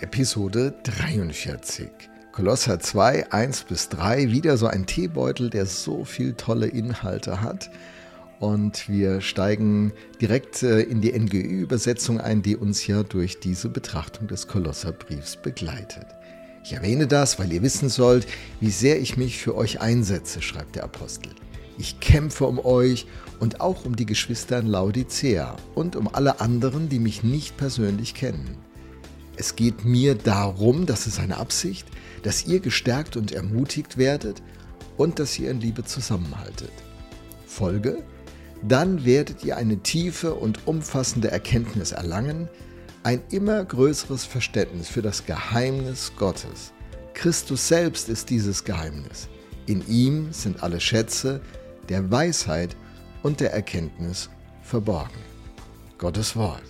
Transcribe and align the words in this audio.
Episode 0.00 0.74
43. 0.82 1.88
Kolosser 2.30 2.78
2, 2.78 3.32
1 3.32 3.62
bis 3.62 3.88
3, 3.88 4.30
wieder 4.30 4.58
so 4.58 4.66
ein 4.66 4.84
Teebeutel, 4.84 5.48
der 5.48 5.64
so 5.64 6.04
viel 6.04 6.34
tolle 6.34 6.66
Inhalte 6.66 7.40
hat. 7.40 7.70
Und 8.38 8.90
wir 8.90 9.22
steigen 9.22 9.94
direkt 10.20 10.62
äh, 10.62 10.82
in 10.82 11.00
die 11.00 11.18
NGÜ-Übersetzung 11.18 12.20
ein, 12.20 12.42
die 12.42 12.56
uns 12.56 12.86
ja 12.86 13.04
durch 13.04 13.40
diese 13.40 13.70
Betrachtung 13.70 14.28
des 14.28 14.48
Kolosserbriefs 14.48 15.36
begleitet. 15.36 16.06
Ich 16.62 16.74
erwähne 16.74 17.06
das, 17.06 17.38
weil 17.38 17.50
ihr 17.50 17.62
wissen 17.62 17.88
sollt, 17.88 18.26
wie 18.60 18.70
sehr 18.70 19.00
ich 19.00 19.16
mich 19.16 19.38
für 19.38 19.54
euch 19.54 19.80
einsetze, 19.80 20.42
schreibt 20.42 20.76
der 20.76 20.84
Apostel. 20.84 21.30
Ich 21.78 22.00
kämpfe 22.00 22.44
um 22.44 22.58
euch 22.58 23.06
und 23.40 23.62
auch 23.62 23.86
um 23.86 23.96
die 23.96 24.06
Geschwister 24.06 24.58
in 24.58 24.66
Laodicea 24.66 25.56
und 25.74 25.96
um 25.96 26.14
alle 26.14 26.40
anderen, 26.40 26.90
die 26.90 26.98
mich 26.98 27.22
nicht 27.22 27.56
persönlich 27.56 28.12
kennen. 28.12 28.65
Es 29.36 29.56
geht 29.56 29.84
mir 29.84 30.14
darum, 30.14 30.86
das 30.86 31.06
ist 31.06 31.20
eine 31.20 31.36
Absicht, 31.36 31.86
dass 32.22 32.46
ihr 32.46 32.60
gestärkt 32.60 33.16
und 33.16 33.32
ermutigt 33.32 33.98
werdet 33.98 34.42
und 34.96 35.18
dass 35.18 35.38
ihr 35.38 35.50
in 35.50 35.60
Liebe 35.60 35.84
zusammenhaltet. 35.84 36.72
Folge? 37.46 38.02
Dann 38.62 39.04
werdet 39.04 39.44
ihr 39.44 39.56
eine 39.56 39.78
tiefe 39.78 40.34
und 40.34 40.66
umfassende 40.66 41.30
Erkenntnis 41.30 41.92
erlangen, 41.92 42.48
ein 43.02 43.22
immer 43.30 43.64
größeres 43.64 44.24
Verständnis 44.24 44.88
für 44.88 45.02
das 45.02 45.26
Geheimnis 45.26 46.12
Gottes. 46.16 46.72
Christus 47.14 47.68
selbst 47.68 48.08
ist 48.08 48.30
dieses 48.30 48.64
Geheimnis. 48.64 49.28
In 49.66 49.86
ihm 49.86 50.32
sind 50.32 50.62
alle 50.62 50.80
Schätze 50.80 51.40
der 51.88 52.10
Weisheit 52.10 52.76
und 53.22 53.40
der 53.40 53.52
Erkenntnis 53.52 54.30
verborgen. 54.62 55.20
Gottes 55.98 56.34
Wort. 56.36 56.62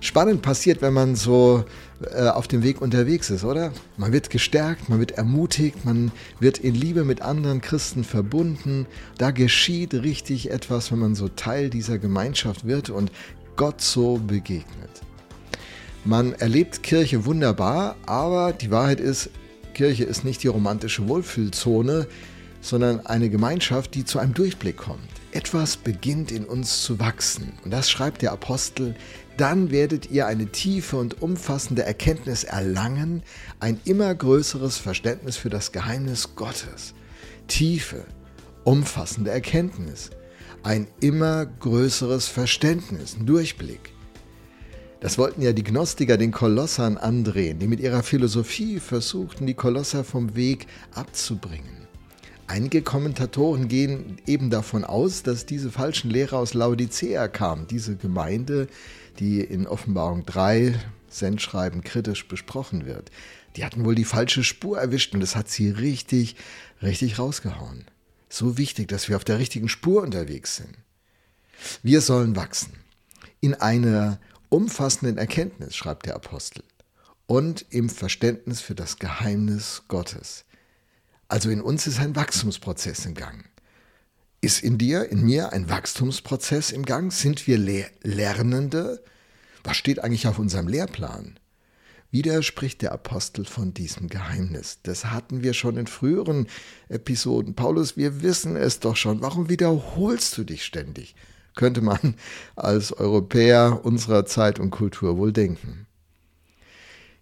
Spannend 0.00 0.42
passiert, 0.42 0.80
wenn 0.80 0.92
man 0.92 1.16
so 1.16 1.64
äh, 2.14 2.28
auf 2.28 2.46
dem 2.46 2.62
Weg 2.62 2.80
unterwegs 2.80 3.30
ist, 3.30 3.44
oder? 3.44 3.72
Man 3.96 4.12
wird 4.12 4.30
gestärkt, 4.30 4.88
man 4.88 5.00
wird 5.00 5.12
ermutigt, 5.12 5.84
man 5.84 6.12
wird 6.38 6.58
in 6.58 6.74
Liebe 6.74 7.04
mit 7.04 7.22
anderen 7.22 7.60
Christen 7.60 8.04
verbunden. 8.04 8.86
Da 9.18 9.32
geschieht 9.32 9.94
richtig 9.94 10.50
etwas, 10.50 10.92
wenn 10.92 11.00
man 11.00 11.14
so 11.14 11.28
Teil 11.28 11.70
dieser 11.70 11.98
Gemeinschaft 11.98 12.66
wird 12.66 12.90
und 12.90 13.10
Gott 13.56 13.80
so 13.80 14.18
begegnet. 14.24 15.02
Man 16.04 16.32
erlebt 16.34 16.84
Kirche 16.84 17.26
wunderbar, 17.26 17.96
aber 18.06 18.52
die 18.52 18.70
Wahrheit 18.70 19.00
ist, 19.00 19.30
Kirche 19.74 20.04
ist 20.04 20.24
nicht 20.24 20.42
die 20.42 20.48
romantische 20.48 21.08
Wohlfühlzone, 21.08 22.06
sondern 22.60 23.06
eine 23.06 23.30
Gemeinschaft, 23.30 23.94
die 23.94 24.04
zu 24.04 24.18
einem 24.18 24.34
Durchblick 24.34 24.76
kommt. 24.76 25.08
Etwas 25.32 25.76
beginnt 25.76 26.32
in 26.32 26.44
uns 26.44 26.82
zu 26.82 26.98
wachsen. 26.98 27.52
Und 27.64 27.70
das 27.70 27.90
schreibt 27.90 28.22
der 28.22 28.32
Apostel. 28.32 28.94
Dann 29.36 29.70
werdet 29.70 30.10
ihr 30.10 30.26
eine 30.26 30.46
tiefe 30.46 30.96
und 30.96 31.22
umfassende 31.22 31.84
Erkenntnis 31.84 32.44
erlangen, 32.44 33.22
ein 33.60 33.80
immer 33.84 34.14
größeres 34.14 34.78
Verständnis 34.78 35.36
für 35.36 35.50
das 35.50 35.72
Geheimnis 35.72 36.34
Gottes. 36.34 36.94
Tiefe, 37.46 38.04
umfassende 38.64 39.30
Erkenntnis, 39.30 40.10
ein 40.62 40.88
immer 41.00 41.46
größeres 41.46 42.26
Verständnis, 42.26 43.16
ein 43.18 43.26
Durchblick. 43.26 43.92
Das 45.00 45.16
wollten 45.16 45.42
ja 45.42 45.52
die 45.52 45.62
Gnostiker 45.62 46.16
den 46.16 46.32
Kolossern 46.32 46.96
andrehen, 46.98 47.60
die 47.60 47.68
mit 47.68 47.78
ihrer 47.78 48.02
Philosophie 48.02 48.80
versuchten, 48.80 49.46
die 49.46 49.54
Kolosser 49.54 50.02
vom 50.02 50.34
Weg 50.34 50.66
abzubringen. 50.92 51.87
Einige 52.50 52.80
Kommentatoren 52.80 53.68
gehen 53.68 54.16
eben 54.26 54.48
davon 54.48 54.82
aus, 54.82 55.22
dass 55.22 55.44
diese 55.44 55.70
falschen 55.70 56.08
Lehre 56.08 56.38
aus 56.38 56.54
Laodicea 56.54 57.28
kamen, 57.28 57.66
diese 57.66 57.94
Gemeinde, 57.94 58.68
die 59.18 59.42
in 59.42 59.66
Offenbarung 59.66 60.24
3 60.24 60.74
Sendschreiben 61.10 61.84
kritisch 61.84 62.26
besprochen 62.26 62.86
wird. 62.86 63.10
Die 63.56 63.66
hatten 63.66 63.84
wohl 63.84 63.94
die 63.94 64.06
falsche 64.06 64.44
Spur 64.44 64.78
erwischt 64.78 65.12
und 65.12 65.20
das 65.20 65.36
hat 65.36 65.50
sie 65.50 65.68
richtig, 65.68 66.36
richtig 66.82 67.18
rausgehauen. 67.18 67.84
So 68.30 68.56
wichtig, 68.56 68.88
dass 68.88 69.10
wir 69.10 69.16
auf 69.16 69.24
der 69.24 69.38
richtigen 69.38 69.68
Spur 69.68 70.02
unterwegs 70.02 70.56
sind. 70.56 70.74
Wir 71.82 72.00
sollen 72.00 72.34
wachsen 72.34 72.72
in 73.40 73.54
einer 73.54 74.18
umfassenden 74.48 75.18
Erkenntnis, 75.18 75.76
schreibt 75.76 76.06
der 76.06 76.16
Apostel, 76.16 76.64
und 77.26 77.66
im 77.68 77.90
Verständnis 77.90 78.62
für 78.62 78.74
das 78.74 78.98
Geheimnis 78.98 79.82
Gottes. 79.88 80.46
Also 81.28 81.50
in 81.50 81.60
uns 81.60 81.86
ist 81.86 82.00
ein 82.00 82.16
Wachstumsprozess 82.16 83.04
im 83.04 83.14
Gang. 83.14 83.44
Ist 84.40 84.62
in 84.62 84.78
dir, 84.78 85.10
in 85.10 85.24
mir 85.24 85.52
ein 85.52 85.68
Wachstumsprozess 85.68 86.70
im 86.70 86.86
Gang? 86.86 87.12
Sind 87.12 87.46
wir 87.46 87.58
Le 87.58 87.86
Lernende? 88.02 89.02
Was 89.62 89.76
steht 89.76 90.02
eigentlich 90.02 90.26
auf 90.26 90.38
unserem 90.38 90.68
Lehrplan? 90.68 91.38
Wieder 92.10 92.42
spricht 92.42 92.80
der 92.80 92.92
Apostel 92.92 93.44
von 93.44 93.74
diesem 93.74 94.08
Geheimnis. 94.08 94.78
Das 94.82 95.06
hatten 95.06 95.42
wir 95.42 95.52
schon 95.52 95.76
in 95.76 95.86
früheren 95.86 96.46
Episoden. 96.88 97.54
Paulus, 97.54 97.98
wir 97.98 98.22
wissen 98.22 98.56
es 98.56 98.80
doch 98.80 98.96
schon. 98.96 99.20
Warum 99.20 99.50
wiederholst 99.50 100.38
du 100.38 100.44
dich 100.44 100.64
ständig? 100.64 101.14
Könnte 101.54 101.82
man 101.82 102.14
als 102.56 102.92
Europäer 102.92 103.80
unserer 103.82 104.24
Zeit 104.24 104.58
und 104.58 104.70
Kultur 104.70 105.18
wohl 105.18 105.34
denken. 105.34 105.87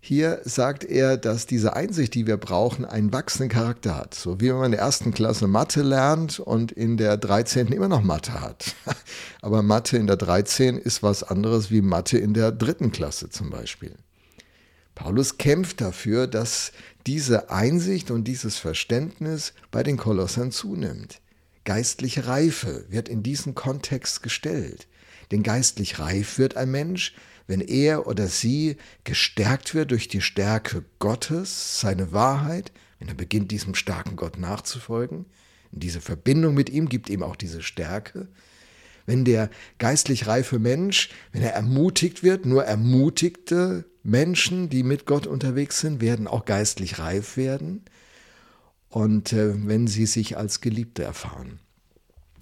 Hier 0.08 0.40
sagt 0.44 0.84
er, 0.84 1.16
dass 1.16 1.46
diese 1.46 1.74
Einsicht, 1.74 2.14
die 2.14 2.28
wir 2.28 2.36
brauchen, 2.36 2.84
einen 2.84 3.12
wachsenden 3.12 3.48
Charakter 3.48 3.96
hat. 3.96 4.14
So 4.14 4.40
wie 4.40 4.50
wenn 4.50 4.54
man 4.54 4.66
in 4.66 4.70
der 4.70 4.80
ersten 4.82 5.12
Klasse 5.12 5.48
Mathe 5.48 5.82
lernt 5.82 6.38
und 6.38 6.70
in 6.70 6.96
der 6.96 7.16
13. 7.16 7.72
immer 7.72 7.88
noch 7.88 8.02
Mathe 8.02 8.40
hat. 8.40 8.76
Aber 9.42 9.62
Mathe 9.62 9.96
in 9.96 10.06
der 10.06 10.14
13 10.14 10.78
ist 10.78 11.02
was 11.02 11.24
anderes 11.24 11.72
wie 11.72 11.80
Mathe 11.80 12.18
in 12.18 12.34
der 12.34 12.52
dritten 12.52 12.92
Klasse 12.92 13.30
zum 13.30 13.50
Beispiel. 13.50 13.96
Paulus 14.94 15.38
kämpft 15.38 15.80
dafür, 15.80 16.28
dass 16.28 16.70
diese 17.08 17.50
Einsicht 17.50 18.12
und 18.12 18.28
dieses 18.28 18.58
Verständnis 18.58 19.54
bei 19.72 19.82
den 19.82 19.96
Kolossern 19.96 20.52
zunimmt. 20.52 21.20
Geistliche 21.64 22.28
Reife 22.28 22.84
wird 22.90 23.08
in 23.08 23.24
diesen 23.24 23.56
Kontext 23.56 24.22
gestellt. 24.22 24.86
Denn 25.32 25.42
geistlich 25.42 25.98
reif 25.98 26.38
wird 26.38 26.56
ein 26.56 26.70
Mensch, 26.70 27.12
wenn 27.46 27.60
er 27.60 28.06
oder 28.06 28.26
sie 28.26 28.76
gestärkt 29.04 29.74
wird 29.74 29.90
durch 29.90 30.08
die 30.08 30.20
Stärke 30.20 30.84
Gottes, 30.98 31.80
seine 31.80 32.12
Wahrheit, 32.12 32.72
wenn 32.98 33.08
er 33.08 33.14
beginnt, 33.14 33.50
diesem 33.50 33.74
starken 33.74 34.16
Gott 34.16 34.38
nachzufolgen, 34.38 35.26
diese 35.70 36.00
Verbindung 36.00 36.54
mit 36.54 36.70
ihm 36.70 36.88
gibt 36.88 37.10
ihm 37.10 37.22
auch 37.22 37.36
diese 37.36 37.62
Stärke. 37.62 38.28
Wenn 39.04 39.24
der 39.24 39.50
geistlich 39.78 40.26
reife 40.26 40.58
Mensch, 40.58 41.10
wenn 41.32 41.42
er 41.42 41.52
ermutigt 41.52 42.22
wird, 42.22 42.46
nur 42.46 42.64
ermutigte 42.64 43.84
Menschen, 44.02 44.68
die 44.68 44.82
mit 44.82 45.06
Gott 45.06 45.26
unterwegs 45.26 45.80
sind, 45.80 46.00
werden 46.00 46.26
auch 46.26 46.44
geistlich 46.44 46.98
reif 46.98 47.36
werden. 47.36 47.84
Und 48.88 49.32
äh, 49.32 49.66
wenn 49.66 49.86
sie 49.86 50.06
sich 50.06 50.36
als 50.36 50.60
Geliebte 50.60 51.02
erfahren. 51.02 51.60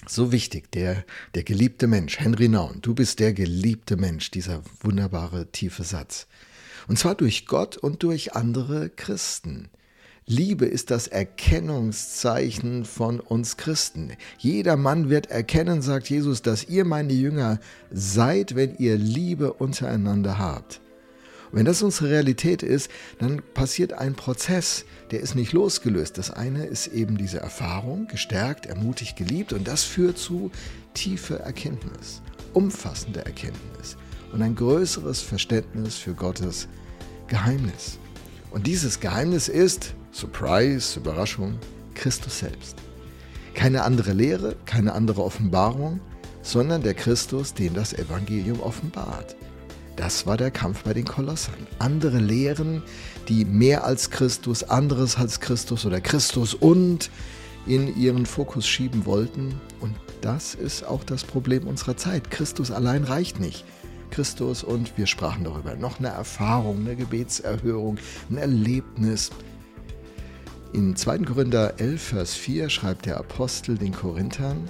So 0.06 0.32
wichtig, 0.32 0.70
der, 0.72 1.04
der 1.34 1.44
geliebte 1.44 1.86
Mensch, 1.86 2.18
Henry 2.18 2.48
Naun, 2.48 2.80
du 2.82 2.94
bist 2.94 3.20
der 3.20 3.32
geliebte 3.32 3.96
Mensch, 3.96 4.30
dieser 4.30 4.62
wunderbare 4.80 5.46
tiefe 5.50 5.82
Satz. 5.82 6.26
Und 6.88 6.98
zwar 6.98 7.14
durch 7.14 7.46
Gott 7.46 7.76
und 7.76 8.02
durch 8.02 8.34
andere 8.34 8.90
Christen. 8.90 9.70
Liebe 10.26 10.64
ist 10.64 10.90
das 10.90 11.06
Erkennungszeichen 11.06 12.84
von 12.84 13.20
uns 13.20 13.56
Christen. 13.56 14.12
Jeder 14.38 14.76
Mann 14.76 15.10
wird 15.10 15.30
erkennen, 15.30 15.82
sagt 15.82 16.08
Jesus, 16.08 16.40
dass 16.40 16.68
ihr 16.68 16.84
meine 16.84 17.12
Jünger 17.12 17.60
seid, 17.90 18.54
wenn 18.54 18.76
ihr 18.76 18.96
Liebe 18.96 19.52
untereinander 19.52 20.38
habt. 20.38 20.80
Wenn 21.54 21.66
das 21.66 21.82
unsere 21.82 22.10
Realität 22.10 22.64
ist, 22.64 22.90
dann 23.20 23.40
passiert 23.54 23.92
ein 23.92 24.16
Prozess, 24.16 24.84
der 25.12 25.20
ist 25.20 25.36
nicht 25.36 25.52
losgelöst. 25.52 26.18
Das 26.18 26.32
eine 26.32 26.66
ist 26.66 26.88
eben 26.88 27.16
diese 27.16 27.38
Erfahrung, 27.38 28.08
gestärkt, 28.08 28.66
ermutigt, 28.66 29.16
geliebt 29.16 29.52
und 29.52 29.68
das 29.68 29.84
führt 29.84 30.18
zu 30.18 30.50
tiefe 30.94 31.38
Erkenntnis, 31.38 32.22
umfassende 32.54 33.24
Erkenntnis 33.24 33.96
und 34.32 34.42
ein 34.42 34.56
größeres 34.56 35.20
Verständnis 35.20 35.94
für 35.94 36.12
Gottes 36.12 36.66
Geheimnis. 37.28 38.00
Und 38.50 38.66
dieses 38.66 38.98
Geheimnis 38.98 39.46
ist, 39.46 39.94
Surprise, 40.10 40.98
Überraschung, 40.98 41.60
Christus 41.94 42.40
selbst. 42.40 42.78
Keine 43.54 43.84
andere 43.84 44.12
Lehre, 44.12 44.56
keine 44.66 44.92
andere 44.92 45.22
Offenbarung, 45.22 46.00
sondern 46.42 46.82
der 46.82 46.94
Christus, 46.94 47.54
den 47.54 47.74
das 47.74 47.92
Evangelium 47.92 48.58
offenbart. 48.58 49.36
Das 49.96 50.26
war 50.26 50.36
der 50.36 50.50
Kampf 50.50 50.82
bei 50.82 50.92
den 50.92 51.04
Kolossern. 51.04 51.66
Andere 51.78 52.18
Lehren, 52.18 52.82
die 53.28 53.44
mehr 53.44 53.84
als 53.84 54.10
Christus, 54.10 54.64
anderes 54.64 55.16
als 55.16 55.40
Christus 55.40 55.86
oder 55.86 56.00
Christus 56.00 56.54
und 56.54 57.10
in 57.66 57.96
ihren 57.96 58.26
Fokus 58.26 58.66
schieben 58.66 59.06
wollten. 59.06 59.60
Und 59.80 59.94
das 60.20 60.54
ist 60.54 60.84
auch 60.84 61.04
das 61.04 61.24
Problem 61.24 61.66
unserer 61.66 61.96
Zeit. 61.96 62.30
Christus 62.30 62.70
allein 62.70 63.04
reicht 63.04 63.40
nicht. 63.40 63.64
Christus 64.10 64.62
und 64.62 64.96
wir 64.96 65.06
sprachen 65.06 65.44
darüber, 65.44 65.74
noch 65.74 65.98
eine 65.98 66.08
Erfahrung, 66.08 66.80
eine 66.80 66.94
Gebetserhörung, 66.94 67.98
ein 68.30 68.36
Erlebnis. 68.36 69.30
In 70.72 70.94
2. 70.94 71.18
Korinther 71.18 71.74
11, 71.78 72.02
Vers 72.02 72.34
4 72.34 72.68
schreibt 72.68 73.06
der 73.06 73.16
Apostel 73.16 73.76
den 73.76 73.92
Korinthern, 73.92 74.68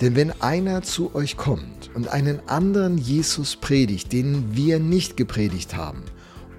denn 0.00 0.14
wenn 0.14 0.40
einer 0.40 0.82
zu 0.82 1.14
euch 1.14 1.36
kommt 1.36 1.90
und 1.94 2.08
einen 2.08 2.40
anderen 2.48 2.98
Jesus 2.98 3.56
predigt, 3.56 4.12
den 4.12 4.54
wir 4.56 4.78
nicht 4.78 5.16
gepredigt 5.16 5.76
haben, 5.76 6.02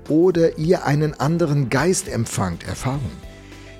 oder 0.09 0.57
ihr 0.57 0.85
einen 0.85 1.13
anderen 1.19 1.69
Geist 1.69 2.09
empfangt, 2.09 2.67
Erfahrung, 2.67 3.11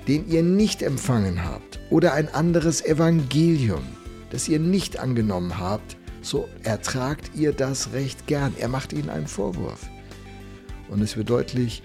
den 0.08 0.28
ihr 0.28 0.42
nicht 0.42 0.82
empfangen 0.82 1.44
habt, 1.44 1.80
oder 1.90 2.14
ein 2.14 2.28
anderes 2.32 2.84
Evangelium, 2.84 3.82
das 4.30 4.48
ihr 4.48 4.60
nicht 4.60 4.98
angenommen 4.98 5.58
habt, 5.58 5.96
so 6.22 6.48
ertragt 6.62 7.32
ihr 7.34 7.52
das 7.52 7.92
recht 7.92 8.26
gern. 8.26 8.54
Er 8.58 8.68
macht 8.68 8.92
ihnen 8.92 9.10
einen 9.10 9.26
Vorwurf. 9.26 9.88
Und 10.88 11.02
es 11.02 11.16
wird 11.16 11.30
deutlich, 11.30 11.82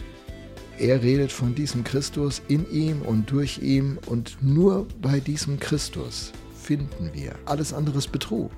er 0.78 1.02
redet 1.02 1.32
von 1.32 1.56
diesem 1.56 1.84
Christus 1.84 2.42
in 2.48 2.70
ihm 2.70 3.02
und 3.02 3.32
durch 3.32 3.60
ihm 3.60 3.98
und 4.06 4.38
nur 4.42 4.88
bei 5.02 5.20
diesem 5.20 5.60
Christus 5.60 6.32
finden 6.66 7.12
wir. 7.14 7.36
Alles 7.46 7.74
andere 7.74 8.00
ist 8.00 8.12
Betrug. 8.12 8.52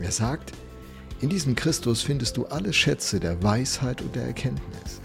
Er 0.00 0.10
sagt, 0.10 0.52
in 1.20 1.28
diesem 1.28 1.54
Christus 1.54 2.02
findest 2.02 2.36
du 2.36 2.46
alle 2.46 2.72
Schätze 2.72 3.20
der 3.20 3.42
Weisheit 3.42 4.02
und 4.02 4.14
der 4.14 4.24
Erkenntnis. 4.24 5.00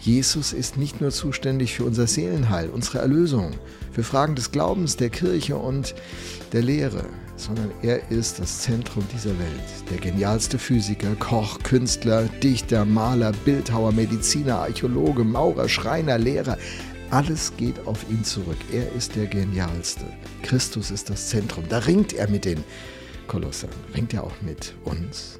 Jesus 0.00 0.52
ist 0.52 0.76
nicht 0.76 1.00
nur 1.00 1.10
zuständig 1.10 1.74
für 1.74 1.84
unser 1.84 2.06
Seelenheil, 2.06 2.68
unsere 2.70 2.98
Erlösung, 2.98 3.52
für 3.92 4.02
Fragen 4.02 4.34
des 4.34 4.50
Glaubens, 4.50 4.96
der 4.96 5.10
Kirche 5.10 5.56
und 5.56 5.94
der 6.52 6.62
Lehre, 6.62 7.04
sondern 7.36 7.70
er 7.82 8.10
ist 8.10 8.40
das 8.40 8.62
Zentrum 8.62 9.04
dieser 9.14 9.38
Welt. 9.38 9.90
Der 9.90 9.98
genialste 9.98 10.58
Physiker, 10.58 11.14
Koch, 11.20 11.58
Künstler, 11.62 12.24
Dichter, 12.42 12.84
Maler, 12.84 13.32
Bildhauer, 13.44 13.92
Mediziner, 13.92 14.58
Archäologe, 14.58 15.22
Maurer, 15.22 15.68
Schreiner, 15.68 16.18
Lehrer. 16.18 16.58
Alles 17.12 17.54
geht 17.58 17.86
auf 17.86 18.08
ihn 18.08 18.24
zurück. 18.24 18.56
Er 18.72 18.90
ist 18.92 19.16
der 19.16 19.26
genialste. 19.26 20.06
Christus 20.42 20.90
ist 20.90 21.10
das 21.10 21.28
Zentrum. 21.28 21.68
Da 21.68 21.80
ringt 21.80 22.14
er 22.14 22.26
mit 22.30 22.46
den 22.46 22.64
Kolossern. 23.26 23.68
Ringt 23.94 24.14
er 24.14 24.24
auch 24.24 24.40
mit 24.40 24.72
uns? 24.84 25.38